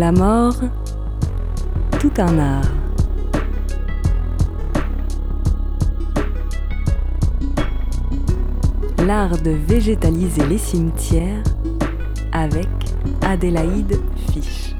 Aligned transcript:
La 0.00 0.12
mort, 0.12 0.56
tout 2.00 2.12
un 2.16 2.38
art. 2.38 2.64
L'art 9.06 9.42
de 9.42 9.50
végétaliser 9.50 10.46
les 10.46 10.56
cimetières 10.56 11.42
avec 12.32 12.66
Adélaïde 13.20 14.00
Fisch. 14.32 14.74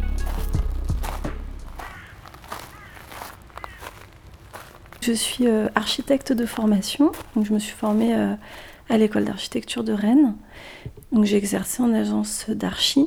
Je 5.02 5.12
suis 5.12 5.46
euh, 5.46 5.68
architecte 5.75 6.32
de 6.32 6.46
formation, 6.46 7.12
je 7.39 7.52
me 7.52 7.59
suis 7.59 7.77
formée 7.77 8.16
euh, 8.16 8.32
à 8.89 8.96
l'école 8.96 9.27
d'architecture 9.27 9.84
de 9.84 9.93
Rennes. 9.93 10.34
J'ai 11.25 11.37
exercé 11.37 11.82
en 11.82 11.93
agence 11.93 12.49
d'archi 12.49 13.07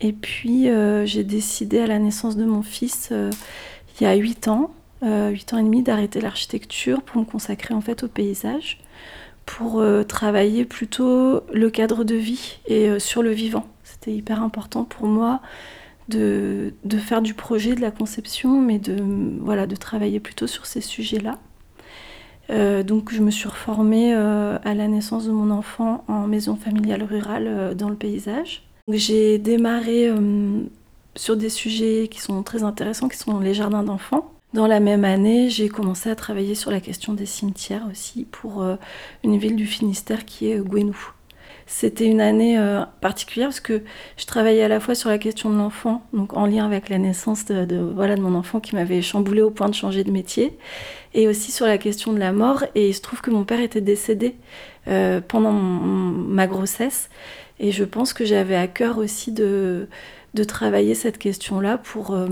et 0.00 0.12
puis 0.12 0.68
euh, 0.68 1.06
j'ai 1.06 1.24
décidé 1.24 1.80
à 1.80 1.86
la 1.86 1.98
naissance 1.98 2.36
de 2.36 2.44
mon 2.44 2.62
fils 2.62 3.12
il 3.12 4.04
y 4.04 4.06
a 4.06 4.14
8 4.14 4.48
ans, 4.48 4.74
8 5.02 5.52
ans 5.52 5.58
et 5.58 5.62
demi 5.62 5.82
d'arrêter 5.82 6.20
l'architecture 6.20 7.02
pour 7.02 7.20
me 7.20 7.26
consacrer 7.26 7.74
en 7.74 7.80
fait 7.80 8.02
au 8.02 8.08
paysage 8.08 8.80
pour 9.46 9.84
travailler 10.08 10.64
plutôt 10.64 11.42
le 11.52 11.70
cadre 11.70 12.02
de 12.02 12.14
vie 12.14 12.58
et 12.66 12.98
sur 12.98 13.22
le 13.22 13.30
vivant. 13.30 13.66
C'était 13.84 14.12
hyper 14.12 14.42
important 14.42 14.84
pour 14.84 15.06
moi 15.06 15.40
de, 16.08 16.72
faire 16.98 17.22
du 17.22 17.34
projet, 17.34 17.74
de 17.74 17.80
la 17.80 17.90
conception, 17.90 18.60
mais 18.60 18.78
de, 18.78 18.96
voilà, 19.40 19.66
de 19.66 19.76
travailler 19.76 20.20
plutôt 20.20 20.46
sur 20.46 20.66
ces 20.66 20.80
sujets-là. 20.80 21.38
Euh, 22.50 22.82
donc 22.82 23.10
je 23.12 23.22
me 23.22 23.30
suis 23.30 23.48
reformée 23.48 24.14
euh, 24.14 24.58
à 24.64 24.74
la 24.74 24.86
naissance 24.86 25.24
de 25.26 25.32
mon 25.32 25.50
enfant 25.50 26.04
en 26.08 26.26
maison 26.26 26.56
familiale 26.56 27.02
rurale 27.02 27.46
euh, 27.46 27.74
dans 27.74 27.88
le 27.88 27.96
paysage. 27.96 28.62
J'ai 28.88 29.38
démarré 29.38 30.12
sur 31.16 31.36
des 31.36 31.48
sujets 31.48 32.08
qui 32.10 32.20
sont 32.20 32.42
très 32.42 32.62
intéressants, 32.64 33.08
qui 33.08 33.16
sont 33.16 33.40
les 33.40 33.54
jardins 33.54 33.82
d'enfants. 33.82 34.30
Dans 34.52 34.66
la 34.66 34.78
même 34.78 35.04
année, 35.04 35.48
j'ai 35.48 35.68
commencé 35.68 36.10
à 36.10 36.14
travailler 36.14 36.54
sur 36.54 36.70
la 36.70 36.80
question 36.80 37.14
des 37.14 37.26
cimetières 37.26 37.86
aussi 37.90 38.26
pour 38.30 38.64
une 39.24 39.38
ville 39.38 39.56
du 39.56 39.66
Finistère 39.66 40.26
qui 40.26 40.50
est 40.50 40.60
Gwenou. 40.60 40.96
C'était 41.66 42.06
une 42.06 42.20
année 42.20 42.58
euh, 42.58 42.82
particulière 43.00 43.48
parce 43.48 43.60
que 43.60 43.82
je 44.16 44.26
travaillais 44.26 44.62
à 44.62 44.68
la 44.68 44.80
fois 44.80 44.94
sur 44.94 45.08
la 45.08 45.18
question 45.18 45.50
de 45.50 45.56
l'enfant, 45.56 46.02
donc 46.12 46.36
en 46.36 46.46
lien 46.46 46.66
avec 46.66 46.88
la 46.88 46.98
naissance 46.98 47.46
de, 47.46 47.76
voilà, 47.94 48.16
de 48.16 48.20
mon 48.20 48.34
enfant 48.34 48.60
qui 48.60 48.74
m'avait 48.74 49.00
chamboulé 49.00 49.40
au 49.40 49.50
point 49.50 49.68
de 49.68 49.74
changer 49.74 50.04
de 50.04 50.10
métier, 50.10 50.58
et 51.14 51.26
aussi 51.26 51.52
sur 51.52 51.66
la 51.66 51.78
question 51.78 52.12
de 52.12 52.18
la 52.18 52.32
mort. 52.32 52.64
Et 52.74 52.88
il 52.90 52.94
se 52.94 53.00
trouve 53.00 53.22
que 53.22 53.30
mon 53.30 53.44
père 53.44 53.60
était 53.60 53.80
décédé 53.80 54.34
euh, 54.88 55.20
pendant 55.26 55.52
ma 55.52 56.46
grossesse. 56.46 57.08
Et 57.60 57.72
je 57.72 57.84
pense 57.84 58.12
que 58.12 58.24
j'avais 58.24 58.56
à 58.56 58.66
cœur 58.66 58.98
aussi 58.98 59.32
de, 59.32 59.88
de 60.34 60.44
travailler 60.44 60.94
cette 60.94 61.18
question-là 61.18 61.78
pour, 61.78 62.10
euh, 62.10 62.28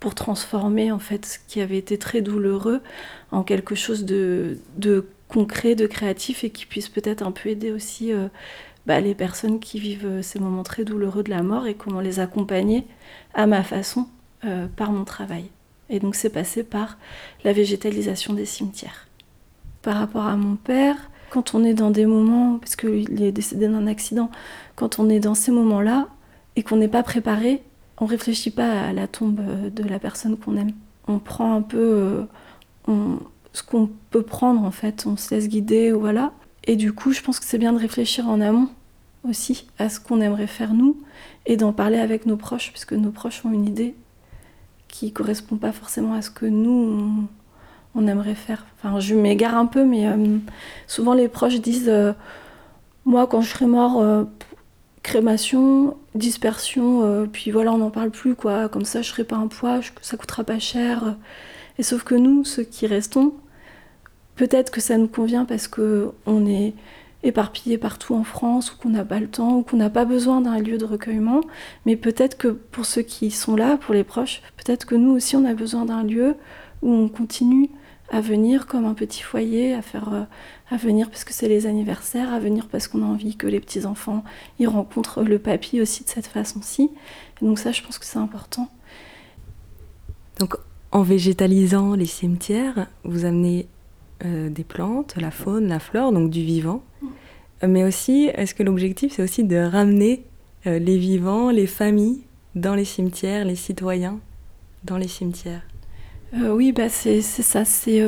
pour 0.00 0.14
transformer 0.14 0.92
en 0.92 0.98
fait 0.98 1.24
ce 1.24 1.38
qui 1.48 1.60
avait 1.60 1.78
été 1.78 1.96
très 1.96 2.20
douloureux 2.20 2.80
en 3.30 3.42
quelque 3.42 3.74
chose 3.74 4.04
de, 4.04 4.58
de 4.76 5.06
concret, 5.30 5.74
de 5.74 5.86
créatif 5.86 6.44
et 6.44 6.50
qui 6.50 6.66
puisse 6.66 6.88
peut-être 6.88 7.22
un 7.22 7.30
peu 7.30 7.48
aider 7.48 7.70
aussi 7.70 8.12
euh, 8.12 8.28
bah, 8.86 9.00
les 9.00 9.14
personnes 9.14 9.60
qui 9.60 9.78
vivent 9.78 10.06
euh, 10.06 10.22
ces 10.22 10.38
moments 10.38 10.64
très 10.64 10.84
douloureux 10.84 11.22
de 11.22 11.30
la 11.30 11.42
mort 11.42 11.66
et 11.66 11.74
comment 11.74 12.00
les 12.00 12.20
accompagner 12.20 12.84
à 13.32 13.46
ma 13.46 13.62
façon 13.62 14.08
euh, 14.44 14.66
par 14.76 14.90
mon 14.92 15.04
travail. 15.04 15.44
Et 15.88 16.00
donc 16.00 16.14
c'est 16.14 16.30
passé 16.30 16.64
par 16.64 16.98
la 17.44 17.52
végétalisation 17.52 18.34
des 18.34 18.44
cimetières. 18.44 19.06
Par 19.82 19.96
rapport 19.96 20.26
à 20.26 20.36
mon 20.36 20.56
père, 20.56 20.96
quand 21.30 21.54
on 21.54 21.64
est 21.64 21.74
dans 21.74 21.90
des 21.90 22.06
moments, 22.06 22.58
parce 22.58 22.76
qu'il 22.76 23.22
est 23.22 23.32
décédé 23.32 23.68
d'un 23.68 23.86
accident, 23.86 24.30
quand 24.74 24.98
on 24.98 25.08
est 25.08 25.20
dans 25.20 25.34
ces 25.34 25.52
moments-là 25.52 26.08
et 26.56 26.62
qu'on 26.62 26.76
n'est 26.76 26.88
pas 26.88 27.02
préparé, 27.02 27.62
on 27.98 28.06
réfléchit 28.06 28.50
pas 28.50 28.82
à 28.82 28.92
la 28.92 29.06
tombe 29.06 29.40
de 29.70 29.84
la 29.84 29.98
personne 29.98 30.36
qu'on 30.36 30.56
aime. 30.56 30.72
On 31.06 31.18
prend 31.18 31.54
un 31.54 31.62
peu, 31.62 32.26
ce 33.52 33.62
qu'on 33.62 33.90
peut 34.10 34.22
prendre 34.22 34.62
en 34.64 34.70
fait, 34.70 35.04
on 35.06 35.16
se 35.16 35.34
laisse 35.34 35.48
guider, 35.48 35.92
voilà. 35.92 36.32
Et 36.64 36.76
du 36.76 36.92
coup, 36.92 37.12
je 37.12 37.20
pense 37.20 37.40
que 37.40 37.46
c'est 37.46 37.58
bien 37.58 37.72
de 37.72 37.78
réfléchir 37.78 38.28
en 38.28 38.40
amont 38.40 38.68
aussi 39.28 39.66
à 39.78 39.88
ce 39.88 40.00
qu'on 40.00 40.20
aimerait 40.20 40.46
faire 40.46 40.72
nous 40.72 40.96
et 41.46 41.56
d'en 41.56 41.72
parler 41.72 41.98
avec 41.98 42.26
nos 42.26 42.36
proches, 42.36 42.70
puisque 42.70 42.92
nos 42.92 43.10
proches 43.10 43.44
ont 43.44 43.52
une 43.52 43.66
idée 43.66 43.94
qui 44.88 45.12
correspond 45.12 45.56
pas 45.56 45.72
forcément 45.72 46.14
à 46.14 46.22
ce 46.22 46.30
que 46.30 46.46
nous 46.46 47.28
on, 47.94 48.06
aimerait 48.06 48.34
faire. 48.34 48.66
Enfin, 48.76 49.00
je 49.00 49.14
m'égare 49.14 49.56
un 49.56 49.66
peu, 49.66 49.84
mais 49.84 50.06
euh, 50.06 50.38
souvent 50.86 51.14
les 51.14 51.28
proches 51.28 51.60
disent 51.60 51.88
euh, 51.88 52.12
moi 53.04 53.26
quand 53.26 53.40
je 53.40 53.50
serai 53.50 53.66
mort, 53.66 54.00
euh, 54.00 54.24
crémation, 55.02 55.96
dispersion, 56.14 57.26
puis 57.32 57.50
voilà, 57.50 57.72
on 57.72 57.78
n'en 57.78 57.90
parle 57.90 58.10
plus 58.10 58.34
quoi. 58.34 58.68
Comme 58.68 58.84
ça, 58.84 59.02
je 59.02 59.08
serai 59.08 59.24
pas 59.24 59.36
un 59.36 59.46
poids, 59.46 59.80
ça 60.02 60.16
coûtera 60.16 60.44
pas 60.44 60.58
cher. 60.58 61.16
Et 61.80 61.82
sauf 61.82 62.04
que 62.04 62.14
nous, 62.14 62.44
ceux 62.44 62.62
qui 62.62 62.86
restons, 62.86 63.32
peut-être 64.36 64.70
que 64.70 64.82
ça 64.82 64.98
nous 64.98 65.08
convient 65.08 65.46
parce 65.46 65.66
qu'on 65.66 66.46
est 66.46 66.74
éparpillé 67.22 67.78
partout 67.78 68.14
en 68.14 68.22
France 68.22 68.70
ou 68.70 68.76
qu'on 68.76 68.90
n'a 68.90 69.02
pas 69.02 69.18
le 69.18 69.28
temps 69.28 69.56
ou 69.56 69.62
qu'on 69.62 69.78
n'a 69.78 69.88
pas 69.88 70.04
besoin 70.04 70.42
d'un 70.42 70.58
lieu 70.58 70.76
de 70.76 70.84
recueillement. 70.84 71.40
Mais 71.86 71.96
peut-être 71.96 72.36
que 72.36 72.48
pour 72.48 72.84
ceux 72.84 73.00
qui 73.00 73.30
sont 73.30 73.56
là, 73.56 73.78
pour 73.78 73.94
les 73.94 74.04
proches, 74.04 74.42
peut-être 74.58 74.84
que 74.84 74.94
nous 74.94 75.12
aussi 75.12 75.36
on 75.36 75.46
a 75.46 75.54
besoin 75.54 75.86
d'un 75.86 76.02
lieu 76.02 76.34
où 76.82 76.92
on 76.92 77.08
continue 77.08 77.70
à 78.10 78.20
venir 78.20 78.66
comme 78.66 78.84
un 78.84 78.92
petit 78.92 79.22
foyer, 79.22 79.72
à 79.72 79.78
euh, 79.78 80.76
venir 80.76 81.08
parce 81.08 81.24
que 81.24 81.32
c'est 81.32 81.48
les 81.48 81.66
anniversaires, 81.66 82.30
à 82.30 82.40
venir 82.40 82.68
parce 82.68 82.88
qu'on 82.88 83.02
a 83.02 83.06
envie 83.06 83.36
que 83.38 83.46
les 83.46 83.58
petits 83.58 83.86
enfants 83.86 84.22
y 84.58 84.66
rencontrent 84.66 85.22
le 85.22 85.38
papy 85.38 85.80
aussi 85.80 86.04
de 86.04 86.10
cette 86.10 86.26
façon-ci. 86.26 86.90
donc 87.40 87.58
ça, 87.58 87.72
je 87.72 87.80
pense 87.80 87.98
que 87.98 88.04
c'est 88.04 88.18
important. 88.18 88.68
Donc 90.38 90.56
en 90.92 91.02
végétalisant 91.02 91.94
les 91.94 92.06
cimetières, 92.06 92.86
vous 93.04 93.24
amenez 93.24 93.66
euh, 94.24 94.50
des 94.50 94.64
plantes, 94.64 95.14
la 95.16 95.30
faune, 95.30 95.68
la 95.68 95.78
flore, 95.78 96.12
donc 96.12 96.30
du 96.30 96.42
vivant. 96.42 96.82
Mm. 97.00 97.06
Mais 97.68 97.84
aussi, 97.84 98.30
est-ce 98.34 98.54
que 98.54 98.62
l'objectif, 98.62 99.14
c'est 99.14 99.22
aussi 99.22 99.44
de 99.44 99.56
ramener 99.56 100.24
euh, 100.66 100.78
les 100.78 100.98
vivants, 100.98 101.50
les 101.50 101.66
familles 101.66 102.22
dans 102.54 102.74
les 102.74 102.84
cimetières, 102.84 103.44
les 103.44 103.56
citoyens 103.56 104.18
dans 104.84 104.96
les 104.96 105.08
cimetières? 105.08 105.62
Euh, 106.34 106.52
Oui, 106.54 106.72
bah 106.72 106.88
c'est 106.88 107.22
ça. 107.22 107.64
C'est 107.64 108.02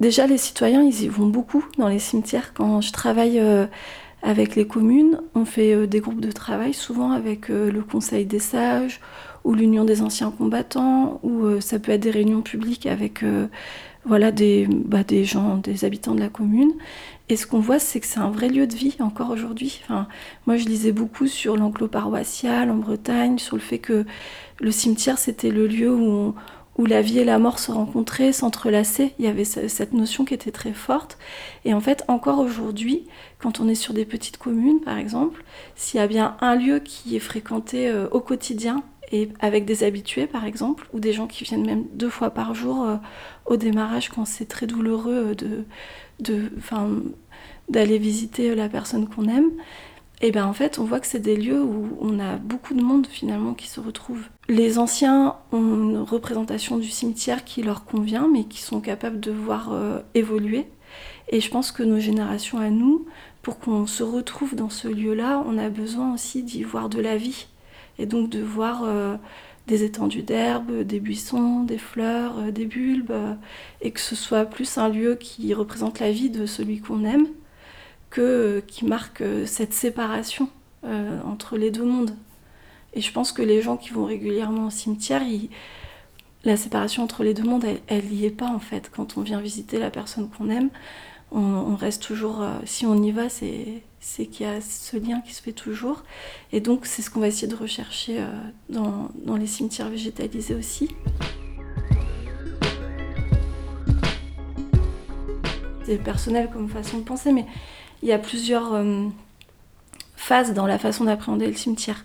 déjà 0.00 0.26
les 0.26 0.38
citoyens, 0.38 0.82
ils 0.82 1.02
y 1.02 1.08
vont 1.08 1.28
beaucoup 1.28 1.64
dans 1.78 1.88
les 1.88 1.98
cimetières. 1.98 2.52
Quand 2.52 2.80
je 2.80 2.92
travaille 2.92 3.40
avec 4.22 4.56
les 4.56 4.66
communes, 4.66 5.20
on 5.34 5.44
fait 5.44 5.86
des 5.86 6.00
groupes 6.00 6.20
de 6.20 6.32
travail, 6.32 6.74
souvent 6.74 7.12
avec 7.12 7.48
le 7.48 7.80
Conseil 7.82 8.24
des 8.24 8.38
sages 8.38 9.00
ou 9.44 9.54
l'Union 9.54 9.84
des 9.84 10.02
anciens 10.02 10.30
combattants, 10.30 11.20
ou 11.22 11.44
euh, 11.44 11.60
ça 11.60 11.78
peut 11.78 11.92
être 11.92 12.02
des 12.02 12.10
réunions 12.10 12.42
publiques 12.42 12.86
avec 12.86 13.22
euh, 13.22 13.48
voilà, 14.04 14.32
des, 14.32 14.66
bah, 14.68 15.04
des 15.04 15.24
gens, 15.24 15.58
des 15.58 15.84
habitants 15.84 16.14
de 16.14 16.20
la 16.20 16.28
commune. 16.28 16.72
Et 17.28 17.36
ce 17.36 17.46
qu'on 17.46 17.60
voit, 17.60 17.78
c'est 17.78 18.00
que 18.00 18.06
c'est 18.06 18.20
un 18.20 18.30
vrai 18.30 18.48
lieu 18.48 18.66
de 18.66 18.74
vie 18.74 18.96
encore 19.00 19.30
aujourd'hui. 19.30 19.80
Enfin, 19.84 20.08
moi, 20.46 20.56
je 20.56 20.66
lisais 20.66 20.92
beaucoup 20.92 21.26
sur 21.26 21.56
l'enclos 21.56 21.88
paroissial 21.88 22.70
en 22.70 22.76
Bretagne, 22.76 23.38
sur 23.38 23.56
le 23.56 23.62
fait 23.62 23.78
que 23.78 24.04
le 24.60 24.70
cimetière, 24.70 25.18
c'était 25.18 25.50
le 25.50 25.66
lieu 25.66 25.94
où, 25.94 26.34
où 26.78 26.86
la 26.86 27.00
vie 27.00 27.20
et 27.20 27.24
la 27.24 27.38
mort 27.38 27.58
se 27.58 27.70
rencontraient, 27.70 28.32
s'entrelaçaient. 28.32 29.14
Il 29.18 29.24
y 29.24 29.28
avait 29.28 29.44
cette 29.44 29.92
notion 29.92 30.24
qui 30.24 30.34
était 30.34 30.50
très 30.50 30.72
forte. 30.72 31.16
Et 31.64 31.74
en 31.74 31.80
fait, 31.80 32.04
encore 32.08 32.40
aujourd'hui, 32.40 33.06
quand 33.38 33.60
on 33.60 33.68
est 33.68 33.74
sur 33.74 33.94
des 33.94 34.04
petites 34.04 34.36
communes, 34.36 34.80
par 34.80 34.98
exemple, 34.98 35.44
s'il 35.76 36.00
y 36.00 36.02
a 36.02 36.06
bien 36.06 36.36
un 36.40 36.56
lieu 36.56 36.80
qui 36.80 37.14
est 37.16 37.20
fréquenté 37.20 37.88
euh, 37.88 38.08
au 38.10 38.20
quotidien 38.20 38.82
et 39.12 39.28
avec 39.40 39.64
des 39.64 39.84
habitués 39.84 40.26
par 40.26 40.44
exemple, 40.44 40.88
ou 40.92 41.00
des 41.00 41.12
gens 41.12 41.26
qui 41.26 41.44
viennent 41.44 41.66
même 41.66 41.84
deux 41.92 42.08
fois 42.08 42.30
par 42.30 42.54
jour 42.54 42.82
euh, 42.82 42.96
au 43.46 43.56
démarrage 43.56 44.08
quand 44.08 44.24
c'est 44.24 44.46
très 44.46 44.66
douloureux 44.66 45.34
euh, 45.38 45.64
de, 46.18 46.50
d'aller 47.68 47.98
visiter 47.98 48.54
la 48.54 48.68
personne 48.68 49.06
qu'on 49.06 49.28
aime, 49.28 49.50
et 50.22 50.30
bien 50.30 50.46
en 50.46 50.52
fait 50.52 50.78
on 50.78 50.84
voit 50.84 50.98
que 50.98 51.06
c'est 51.06 51.20
des 51.20 51.36
lieux 51.36 51.62
où 51.62 51.96
on 52.00 52.18
a 52.18 52.36
beaucoup 52.36 52.74
de 52.74 52.82
monde 52.82 53.06
finalement 53.06 53.52
qui 53.52 53.68
se 53.68 53.80
retrouve. 53.80 54.22
Les 54.48 54.78
anciens 54.78 55.36
ont 55.52 55.90
une 55.90 55.98
représentation 55.98 56.78
du 56.78 56.88
cimetière 56.88 57.44
qui 57.44 57.62
leur 57.62 57.84
convient, 57.84 58.28
mais 58.28 58.44
qui 58.44 58.60
sont 58.60 58.80
capables 58.80 59.20
de 59.20 59.30
voir 59.30 59.72
euh, 59.72 60.00
évoluer. 60.14 60.66
Et 61.28 61.40
je 61.40 61.50
pense 61.50 61.72
que 61.72 61.82
nos 61.82 62.00
générations 62.00 62.58
à 62.58 62.70
nous, 62.70 63.06
pour 63.42 63.58
qu'on 63.58 63.86
se 63.86 64.02
retrouve 64.02 64.54
dans 64.54 64.70
ce 64.70 64.88
lieu-là, 64.88 65.42
on 65.46 65.58
a 65.58 65.68
besoin 65.68 66.12
aussi 66.12 66.42
d'y 66.42 66.62
voir 66.62 66.88
de 66.88 67.00
la 67.00 67.16
vie 67.16 67.46
et 67.98 68.06
donc 68.06 68.30
de 68.30 68.40
voir 68.40 68.82
euh, 68.84 69.16
des 69.66 69.84
étendues 69.84 70.22
d'herbes, 70.22 70.82
des 70.82 71.00
buissons, 71.00 71.64
des 71.64 71.78
fleurs, 71.78 72.38
euh, 72.38 72.50
des 72.50 72.66
bulbes, 72.66 73.10
euh, 73.10 73.34
et 73.80 73.90
que 73.90 74.00
ce 74.00 74.14
soit 74.14 74.44
plus 74.44 74.78
un 74.78 74.88
lieu 74.88 75.16
qui 75.16 75.52
représente 75.54 76.00
la 76.00 76.10
vie 76.10 76.30
de 76.30 76.46
celui 76.46 76.80
qu'on 76.80 77.04
aime 77.04 77.26
que 78.10 78.62
qui 78.66 78.84
marque 78.84 79.22
cette 79.46 79.72
séparation 79.72 80.50
entre 81.24 81.56
les 81.56 81.70
deux 81.70 81.84
mondes. 81.84 82.14
Et 82.92 83.00
je 83.00 83.10
pense 83.10 83.32
que 83.32 83.40
les 83.40 83.62
gens 83.62 83.78
qui 83.78 83.88
vont 83.90 84.04
régulièrement 84.04 84.66
au 84.66 84.70
cimetière, 84.70 85.22
la 86.44 86.58
séparation 86.58 87.04
entre 87.04 87.24
les 87.24 87.32
deux 87.32 87.44
mondes, 87.44 87.64
elle 87.86 88.04
n'y 88.04 88.26
est 88.26 88.30
pas 88.30 88.48
en 88.48 88.58
fait. 88.58 88.90
Quand 88.94 89.16
on 89.16 89.22
vient 89.22 89.40
visiter 89.40 89.78
la 89.78 89.90
personne 89.90 90.28
qu'on 90.28 90.50
aime, 90.50 90.68
on, 91.34 91.76
reste 91.76 92.02
toujours, 92.02 92.44
si 92.64 92.86
on 92.86 93.02
y 93.02 93.10
va, 93.10 93.28
c'est 93.28 94.26
qu'il 94.26 94.46
y 94.46 94.48
a 94.48 94.60
ce 94.60 94.96
lien 94.96 95.20
qui 95.20 95.34
se 95.34 95.42
fait 95.42 95.52
toujours. 95.52 96.04
Et 96.52 96.60
donc, 96.60 96.86
c'est 96.86 97.02
ce 97.02 97.10
qu'on 97.10 97.20
va 97.20 97.28
essayer 97.28 97.48
de 97.48 97.56
rechercher 97.56 98.22
dans, 98.68 99.10
dans, 99.24 99.36
les 99.36 99.46
cimetières 99.46 99.88
végétalisés 99.88 100.54
aussi. 100.54 100.94
C'est 105.84 105.98
personnel 105.98 106.48
comme 106.52 106.68
façon 106.68 106.98
de 106.98 107.02
penser, 107.02 107.32
mais 107.32 107.46
il 108.02 108.08
y 108.08 108.12
a 108.12 108.18
plusieurs 108.18 108.84
phases 110.16 110.54
dans 110.54 110.66
la 110.66 110.78
façon 110.78 111.04
d'appréhender 111.04 111.46
le 111.46 111.54
cimetière. 111.54 112.04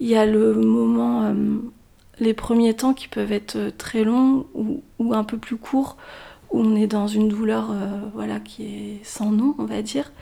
Il 0.00 0.08
y 0.08 0.16
a 0.16 0.26
le 0.26 0.54
moment, 0.54 1.34
les 2.18 2.34
premiers 2.34 2.74
temps 2.74 2.94
qui 2.94 3.08
peuvent 3.08 3.32
être 3.32 3.72
très 3.76 4.04
longs 4.04 4.46
ou 4.54 5.14
un 5.14 5.24
peu 5.24 5.38
plus 5.38 5.56
courts, 5.56 5.96
où 6.54 6.60
on 6.60 6.76
est 6.76 6.86
dans 6.86 7.08
une 7.08 7.28
douleur 7.28 7.72
euh, 7.72 7.98
voilà, 8.14 8.38
qui 8.38 8.62
est 8.62 9.00
sans 9.04 9.32
nom, 9.32 9.56
on 9.58 9.64
va 9.64 9.82
dire, 9.82 10.12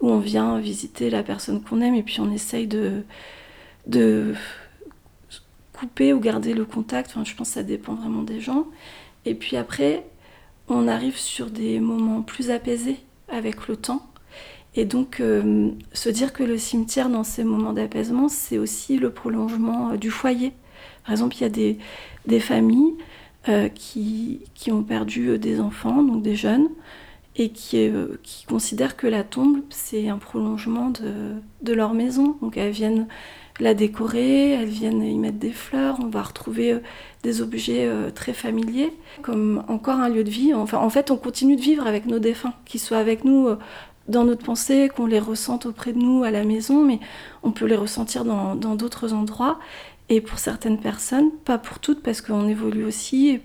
où 0.00 0.08
on 0.08 0.20
vient 0.20 0.60
visiter 0.60 1.10
la 1.10 1.24
personne 1.24 1.60
qu'on 1.60 1.80
aime 1.80 1.96
et 1.96 2.04
puis 2.04 2.20
on 2.20 2.30
essaye 2.30 2.68
de, 2.68 3.02
de 3.88 4.34
couper 5.72 6.12
ou 6.12 6.20
garder 6.20 6.54
le 6.54 6.64
contact. 6.64 7.10
Enfin, 7.10 7.24
je 7.24 7.34
pense 7.34 7.48
que 7.48 7.54
ça 7.54 7.64
dépend 7.64 7.94
vraiment 7.94 8.22
des 8.22 8.38
gens. 8.38 8.68
Et 9.24 9.34
puis 9.34 9.56
après, 9.56 10.06
on 10.68 10.86
arrive 10.86 11.16
sur 11.16 11.50
des 11.50 11.80
moments 11.80 12.22
plus 12.22 12.52
apaisés 12.52 13.00
avec 13.28 13.66
le 13.66 13.74
temps. 13.74 14.06
Et 14.76 14.84
donc, 14.84 15.18
euh, 15.18 15.70
se 15.92 16.08
dire 16.08 16.32
que 16.32 16.44
le 16.44 16.56
cimetière, 16.56 17.08
dans 17.08 17.24
ces 17.24 17.42
moments 17.42 17.72
d'apaisement, 17.72 18.28
c'est 18.28 18.58
aussi 18.58 18.96
le 18.96 19.10
prolongement 19.10 19.90
euh, 19.90 19.96
du 19.96 20.12
foyer. 20.12 20.52
Par 21.04 21.10
exemple, 21.10 21.34
il 21.36 21.40
y 21.40 21.46
a 21.46 21.48
des, 21.48 21.78
des 22.26 22.40
familles 22.40 22.94
euh, 23.50 23.68
qui, 23.68 24.40
qui, 24.54 24.72
ont 24.72 24.82
perdu 24.82 25.28
euh, 25.28 25.38
des 25.38 25.60
enfants, 25.60 26.02
donc 26.02 26.22
des 26.22 26.34
jeunes, 26.34 26.68
et 27.36 27.50
qui, 27.50 27.76
euh, 27.76 28.18
qui 28.22 28.46
considèrent 28.46 28.96
que 28.96 29.06
la 29.06 29.22
tombe, 29.22 29.60
c'est 29.68 30.08
un 30.08 30.16
prolongement 30.16 30.88
de, 30.88 31.34
de, 31.60 31.72
leur 31.74 31.92
maison. 31.92 32.38
Donc 32.40 32.56
elles 32.56 32.72
viennent 32.72 33.06
la 33.60 33.74
décorer, 33.74 34.52
elles 34.52 34.70
viennent 34.70 35.02
y 35.02 35.18
mettre 35.18 35.38
des 35.38 35.52
fleurs, 35.52 35.98
on 36.02 36.06
va 36.06 36.22
retrouver 36.22 36.78
des 37.22 37.42
objets 37.42 37.88
très 38.14 38.32
familiers, 38.32 38.92
comme 39.22 39.62
encore 39.68 40.00
un 40.00 40.08
lieu 40.08 40.24
de 40.24 40.30
vie. 40.30 40.54
Enfin, 40.54 40.78
en 40.78 40.90
fait, 40.90 41.10
on 41.10 41.16
continue 41.16 41.56
de 41.56 41.60
vivre 41.60 41.86
avec 41.86 42.06
nos 42.06 42.18
défunts, 42.18 42.54
qu'ils 42.64 42.80
soient 42.80 42.98
avec 42.98 43.24
nous 43.24 43.48
dans 44.08 44.24
notre 44.24 44.44
pensée, 44.44 44.90
qu'on 44.94 45.06
les 45.06 45.20
ressente 45.20 45.66
auprès 45.66 45.92
de 45.92 45.98
nous 45.98 46.24
à 46.24 46.32
la 46.32 46.42
maison, 46.42 46.82
mais 46.82 46.98
on 47.44 47.52
peut 47.52 47.66
les 47.66 47.76
ressentir 47.76 48.24
dans 48.24 48.56
d'autres 48.56 49.12
endroits. 49.12 49.60
Et 50.08 50.20
pour 50.20 50.38
certaines 50.38 50.78
personnes, 50.78 51.30
pas 51.44 51.58
pour 51.58 51.78
toutes, 51.78 52.02
parce 52.02 52.20
qu'on 52.20 52.48
évolue 52.48 52.84
aussi, 52.84 53.40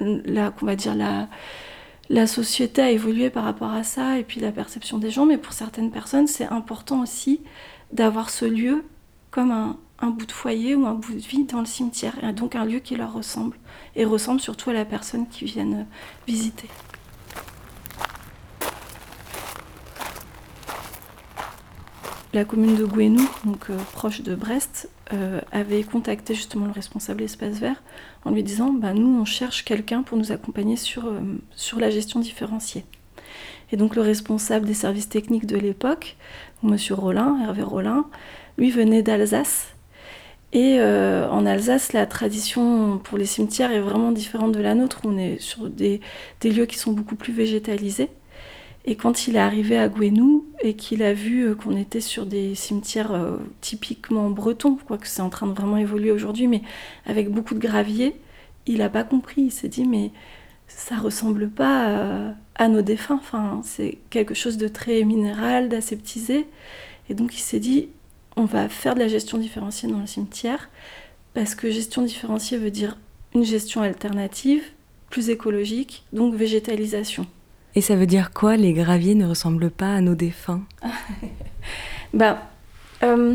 la, 0.00 0.52
on 0.60 0.66
va 0.66 0.76
dire 0.76 0.94
la, 0.94 2.26
société 2.26 2.82
a 2.82 2.90
évolué 2.90 3.30
par 3.30 3.44
rapport 3.44 3.70
à 3.70 3.84
ça, 3.84 4.18
et 4.18 4.24
puis 4.24 4.40
la 4.40 4.52
perception 4.52 4.98
des 4.98 5.10
gens, 5.10 5.24
mais 5.24 5.38
pour 5.38 5.52
certaines 5.52 5.90
personnes, 5.90 6.26
c'est 6.26 6.46
important 6.46 7.00
aussi 7.00 7.40
d'avoir 7.92 8.28
ce 8.28 8.44
lieu 8.44 8.84
comme 9.30 9.50
un, 9.50 9.78
un, 9.98 10.10
bout 10.10 10.26
de 10.26 10.32
foyer 10.32 10.74
ou 10.74 10.86
un 10.86 10.94
bout 10.94 11.14
de 11.14 11.18
vie 11.18 11.44
dans 11.44 11.60
le 11.60 11.66
cimetière, 11.66 12.22
et 12.22 12.32
donc 12.32 12.54
un 12.54 12.66
lieu 12.66 12.80
qui 12.80 12.96
leur 12.96 13.14
ressemble, 13.14 13.56
et 13.96 14.04
ressemble 14.04 14.40
surtout 14.40 14.70
à 14.70 14.74
la 14.74 14.84
personne 14.84 15.26
qui 15.26 15.46
viennent 15.46 15.86
visiter. 16.26 16.68
La 22.34 22.44
commune 22.44 22.74
de 22.74 22.84
Gouenou, 22.84 23.22
euh, 23.70 23.76
proche 23.92 24.22
de 24.22 24.34
Brest, 24.34 24.90
euh, 25.12 25.40
avait 25.52 25.84
contacté 25.84 26.34
justement 26.34 26.66
le 26.66 26.72
responsable 26.72 27.22
espace 27.22 27.60
vert 27.60 27.80
en 28.24 28.32
lui 28.32 28.42
disant 28.42 28.72
bah, 28.72 28.92
Nous, 28.92 29.20
on 29.20 29.24
cherche 29.24 29.64
quelqu'un 29.64 30.02
pour 30.02 30.18
nous 30.18 30.32
accompagner 30.32 30.74
sur, 30.74 31.06
euh, 31.06 31.20
sur 31.54 31.78
la 31.78 31.90
gestion 31.90 32.18
différenciée. 32.18 32.84
Et 33.70 33.76
donc, 33.76 33.94
le 33.94 34.02
responsable 34.02 34.66
des 34.66 34.74
services 34.74 35.08
techniques 35.08 35.46
de 35.46 35.56
l'époque, 35.56 36.16
Monsieur 36.64 36.96
Rollin, 36.96 37.38
Hervé 37.40 37.62
Rollin, 37.62 38.04
lui 38.58 38.72
venait 38.72 39.04
d'Alsace. 39.04 39.68
Et 40.52 40.80
en 40.80 41.46
Alsace, 41.46 41.92
la 41.92 42.06
tradition 42.06 42.98
pour 42.98 43.18
les 43.18 43.26
cimetières 43.26 43.72
est 43.72 43.80
vraiment 43.80 44.12
différente 44.12 44.52
de 44.52 44.60
la 44.60 44.76
nôtre. 44.76 45.00
On 45.04 45.18
est 45.18 45.40
sur 45.40 45.68
des, 45.68 46.00
des 46.40 46.50
lieux 46.50 46.66
qui 46.66 46.78
sont 46.78 46.92
beaucoup 46.92 47.16
plus 47.16 47.32
végétalisés. 47.32 48.08
Et 48.86 48.96
quand 48.96 49.26
il 49.26 49.36
est 49.36 49.40
arrivé 49.40 49.78
à 49.78 49.88
Gouenou 49.88 50.44
et 50.60 50.74
qu'il 50.74 51.02
a 51.02 51.14
vu 51.14 51.46
euh, 51.46 51.54
qu'on 51.54 51.76
était 51.76 52.02
sur 52.02 52.26
des 52.26 52.54
cimetières 52.54 53.12
euh, 53.12 53.38
typiquement 53.62 54.28
bretons, 54.28 54.76
quoique 54.76 55.06
c'est 55.06 55.22
en 55.22 55.30
train 55.30 55.46
de 55.46 55.52
vraiment 55.52 55.78
évoluer 55.78 56.10
aujourd'hui, 56.10 56.48
mais 56.48 56.60
avec 57.06 57.30
beaucoup 57.30 57.54
de 57.54 57.60
gravier, 57.60 58.14
il 58.66 58.78
n'a 58.78 58.90
pas 58.90 59.04
compris. 59.04 59.42
Il 59.42 59.50
s'est 59.50 59.68
dit, 59.68 59.86
mais 59.86 60.10
ça 60.68 60.96
ressemble 60.96 61.48
pas 61.48 61.88
euh, 61.88 62.32
à, 62.56 62.68
nos 62.68 62.82
défunts. 62.82 63.18
Enfin, 63.18 63.62
c'est 63.64 63.98
quelque 64.10 64.34
chose 64.34 64.58
de 64.58 64.68
très 64.68 65.02
minéral, 65.04 65.70
d'aseptisé. 65.70 66.46
Et 67.08 67.14
donc 67.14 67.34
il 67.34 67.40
s'est 67.40 67.60
dit, 67.60 67.88
on 68.36 68.44
va 68.44 68.68
faire 68.68 68.94
de 68.94 69.00
la 69.00 69.08
gestion 69.08 69.38
différenciée 69.38 69.88
dans 69.88 70.00
le 70.00 70.06
cimetière, 70.06 70.68
parce 71.32 71.54
que 71.54 71.70
gestion 71.70 72.02
différenciée 72.02 72.58
veut 72.58 72.70
dire 72.70 72.98
une 73.34 73.44
gestion 73.44 73.80
alternative, 73.80 74.62
plus 75.08 75.30
écologique, 75.30 76.04
donc 76.12 76.34
végétalisation. 76.34 77.26
Et 77.76 77.80
ça 77.80 77.96
veut 77.96 78.06
dire 78.06 78.32
quoi 78.32 78.56
Les 78.56 78.72
graviers 78.72 79.14
ne 79.14 79.26
ressemblent 79.26 79.70
pas 79.70 79.94
à 79.94 80.00
nos 80.00 80.14
défunts? 80.14 80.62
Ben, 82.12 82.38
euh, 83.02 83.34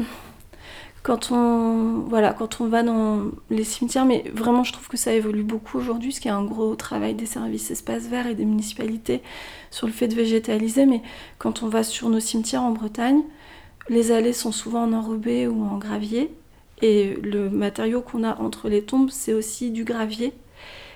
quand 1.03 1.31
on 1.31 2.05
voilà, 2.07 2.31
quand 2.31 2.61
on 2.61 2.67
va 2.67 2.81
dans 2.81 3.23
les 3.49 3.65
cimetières, 3.65 4.05
mais 4.05 4.23
vraiment, 4.33 4.63
je 4.63 4.71
trouve 4.71 4.87
que 4.87 4.95
ça 4.95 5.13
évolue 5.13 5.43
beaucoup 5.43 5.77
aujourd'hui, 5.77 6.13
ce 6.13 6.21
qui 6.21 6.29
est 6.29 6.31
un 6.31 6.45
gros 6.45 6.75
travail 6.75 7.13
des 7.13 7.25
services 7.25 7.71
espaces 7.71 8.07
verts 8.07 8.27
et 8.27 8.35
des 8.35 8.45
municipalités 8.45 9.21
sur 9.69 9.85
le 9.85 9.91
fait 9.91 10.07
de 10.07 10.15
végétaliser. 10.15 10.85
Mais 10.85 11.01
quand 11.39 11.61
on 11.61 11.67
va 11.67 11.83
sur 11.83 12.09
nos 12.09 12.21
cimetières 12.21 12.63
en 12.63 12.71
Bretagne, 12.71 13.21
les 13.89 14.11
allées 14.11 14.31
sont 14.31 14.53
souvent 14.53 14.83
en 14.83 14.93
enrobé 14.93 15.47
ou 15.47 15.63
en 15.63 15.77
gravier, 15.77 16.31
et 16.81 17.15
le 17.15 17.49
matériau 17.49 18.01
qu'on 18.01 18.23
a 18.23 18.39
entre 18.39 18.69
les 18.69 18.83
tombes, 18.83 19.09
c'est 19.09 19.33
aussi 19.33 19.71
du 19.71 19.83
gravier. 19.83 20.33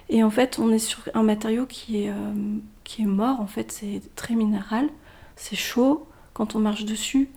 Et 0.10 0.24
en 0.24 0.30
fait, 0.30 0.60
on 0.60 0.72
est 0.72 0.80
sur 0.80 1.01
un 1.13 1.24
matériau 1.24 1.66
qui 1.66 2.04
est 2.04 2.10
euh, 2.10 2.34
qui 2.83 3.03
est 3.03 3.07
mort, 3.07 3.39
en 3.39 3.47
fait, 3.47 3.71
c'est 3.71 4.01
très 4.15 4.35
minéral, 4.35 4.89
c'est 5.35 5.56
chaud, 5.56 6.07
quand 6.33 6.56
on 6.56 6.59
marche 6.59 6.85
dessus, 6.85 7.30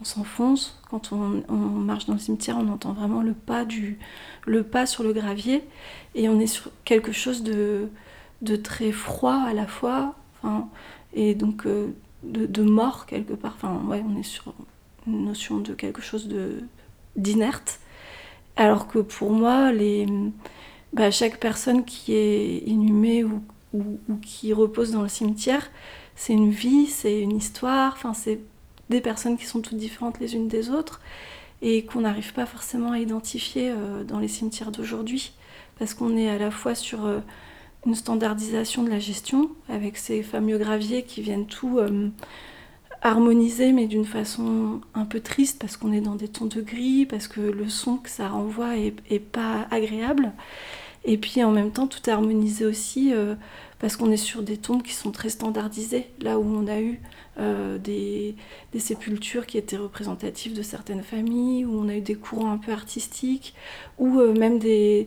on 0.00 0.04
s'enfonce, 0.04 0.80
quand 0.90 1.12
on, 1.12 1.42
marche 1.48 2.06
dans 2.06 2.14
le 2.14 2.18
cimetière, 2.18 2.56
on 2.58 2.68
entend 2.68 2.92
vraiment 2.92 3.22
le 3.22 3.32
pas, 3.32 3.64
du, 3.64 3.98
le 4.46 4.62
pas 4.62 4.86
sur 4.86 5.02
le 5.02 5.12
gravier, 5.12 5.64
et 6.14 6.28
on 6.28 6.38
est 6.40 6.46
sur 6.46 6.70
quelque 6.84 7.12
chose 7.12 7.42
de, 7.42 7.88
de 8.42 8.56
très 8.56 8.92
froid 8.92 9.42
à 9.46 9.52
la 9.52 9.66
fois, 9.66 10.14
et 11.14 11.34
donc 11.34 11.66
euh, 11.66 11.88
de, 12.22 12.62
mort 12.62 13.06
quelque 13.06 13.32
part, 13.32 13.54
enfin, 13.56 13.80
ouais, 13.86 14.02
on 14.06 14.18
est 14.18 14.22
sur 14.22 14.54
une 15.06 15.24
notion 15.24 15.58
de 15.58 15.74
quelque 15.74 16.02
chose 16.02 16.28
de 16.28 16.62
d'inerte, 17.16 17.80
alors 18.56 18.88
que 18.88 18.98
pour 18.98 19.30
moi, 19.30 19.72
les, 19.72 20.06
bah, 20.92 21.10
chaque 21.10 21.40
personne 21.40 21.84
qui 21.84 22.14
est 22.14 22.58
inhumée 22.66 23.24
ou 23.24 23.42
ou, 24.08 24.16
qui 24.16 24.52
reposent 24.52 24.92
dans 24.92 25.02
le 25.02 25.08
cimetière, 25.08 25.70
c'est 26.14 26.32
une 26.32 26.50
vie, 26.50 26.86
c'est 26.86 27.20
une 27.20 27.36
histoire, 27.36 27.92
enfin 27.94 28.14
c'est 28.14 28.40
des 28.90 29.00
personnes 29.00 29.36
qui 29.36 29.46
sont 29.46 29.60
toutes 29.60 29.76
différentes 29.76 30.20
les 30.20 30.34
unes 30.34 30.48
des 30.48 30.70
autres 30.70 31.00
et 31.62 31.84
qu'on 31.84 32.00
n'arrive 32.00 32.32
pas 32.32 32.46
forcément 32.46 32.92
à 32.92 32.98
identifier 32.98 33.70
euh, 33.70 34.04
dans 34.04 34.18
les 34.18 34.28
cimetières 34.28 34.70
d'aujourd'hui 34.70 35.32
parce 35.78 35.94
qu'on 35.94 36.16
est 36.16 36.28
à 36.28 36.38
la 36.38 36.50
fois 36.50 36.74
sur 36.74 37.04
euh, 37.06 37.20
une 37.86 37.94
standardisation 37.94 38.82
de 38.82 38.90
la 38.90 38.98
gestion 38.98 39.50
avec 39.68 39.96
ces 39.96 40.22
fameux 40.22 40.58
graviers 40.58 41.02
qui 41.02 41.22
viennent 41.22 41.46
tout 41.46 41.78
euh, 41.78 42.10
harmoniser 43.02 43.72
mais 43.72 43.86
d'une 43.86 44.04
façon 44.04 44.80
un 44.94 45.04
peu 45.04 45.20
triste 45.20 45.58
parce 45.60 45.76
qu'on 45.76 45.92
est 45.92 46.00
dans 46.00 46.16
des 46.16 46.28
tons 46.28 46.46
de 46.46 46.60
gris, 46.60 47.06
parce 47.06 47.28
que 47.28 47.40
le 47.40 47.68
son 47.68 47.96
que 47.96 48.10
ça 48.10 48.28
renvoie 48.28 48.76
est, 48.76 48.94
est 49.10 49.20
pas 49.20 49.66
agréable. 49.70 50.32
Et 51.06 51.16
puis 51.16 51.42
en 51.42 51.52
même 51.52 51.70
temps, 51.70 51.86
tout 51.86 52.00
est 52.10 52.12
harmonisé 52.12 52.66
aussi 52.66 53.14
parce 53.78 53.96
qu'on 53.96 54.10
est 54.10 54.16
sur 54.16 54.42
des 54.42 54.56
tombes 54.56 54.82
qui 54.82 54.92
sont 54.92 55.10
très 55.10 55.28
standardisées, 55.28 56.06
là 56.20 56.38
où 56.38 56.44
on 56.44 56.66
a 56.66 56.80
eu 56.80 57.00
euh, 57.38 57.76
des, 57.76 58.34
sépultures 58.78 59.46
qui 59.46 59.58
étaient 59.58 59.76
représentatives 59.76 60.54
de 60.54 60.62
certaines 60.62 61.02
familles, 61.02 61.64
où 61.66 61.78
on 61.78 61.88
a 61.88 61.96
eu 61.96 62.00
des 62.00 62.14
courants 62.14 62.50
un 62.50 62.56
peu 62.58 62.72
artistiques, 62.72 63.54
ou 63.98 64.18
euh, 64.18 64.32
même 64.32 64.58
des, 64.58 65.06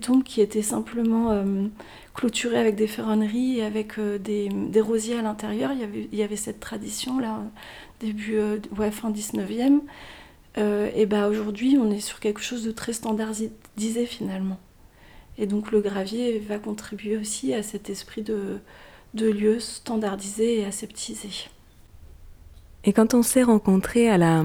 tombes 0.00 0.24
qui 0.24 0.40
étaient 0.40 0.62
simplement 0.62 1.30
euh, 1.30 1.66
clôturées 2.14 2.58
avec 2.58 2.74
des 2.74 2.88
ferronneries 2.88 3.58
et 3.58 3.64
avec 3.64 4.00
des, 4.00 4.80
rosiers 4.80 5.18
à 5.18 5.22
l'intérieur. 5.22 5.72
Il 5.72 5.80
y, 5.80 5.84
avait, 5.84 6.08
il 6.10 6.18
y 6.18 6.22
avait 6.22 6.36
cette 6.36 6.58
tradition 6.58 7.20
là, 7.20 7.42
début, 8.00 8.38
ouais, 8.76 8.90
fin 8.90 9.12
19e. 9.12 9.80
et 10.56 11.06
bah 11.06 11.28
aujourd'hui, 11.28 11.78
on 11.80 11.90
est 11.90 12.00
sur 12.00 12.18
quelque 12.18 12.40
chose 12.40 12.64
de 12.64 12.72
très 12.72 12.92
standardisé 12.92 14.06
finalement. 14.06 14.58
Et 15.38 15.46
donc 15.46 15.70
le 15.70 15.80
gravier 15.80 16.38
va 16.40 16.58
contribuer 16.58 17.16
aussi 17.16 17.54
à 17.54 17.62
cet 17.62 17.88
esprit 17.88 18.22
de, 18.22 18.58
de 19.14 19.30
lieu 19.30 19.60
standardisé 19.60 20.60
et 20.60 20.64
aseptisé. 20.64 21.28
Et 22.84 22.92
quand 22.92 23.14
on 23.14 23.22
s'est 23.22 23.44
rencontré 23.44 24.08
à 24.08 24.18
la 24.18 24.44